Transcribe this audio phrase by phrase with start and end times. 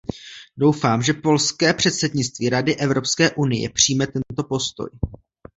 [0.57, 4.89] Doufám, že polské předsednictví Rady Evropské unie přijme tento postoj.